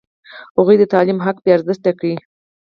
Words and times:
هغوی 0.57 0.75
د 0.79 0.83
تعلیم 0.93 1.19
حق 1.25 1.37
بې 1.43 1.49
ارزښته 1.55 1.91
کړ. 1.99 2.11